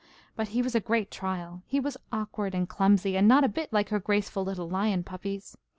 [0.35, 1.61] But he was a great trial.
[1.67, 5.55] He was awkward and clumsy, and not a bit like her graceful little lion puppies.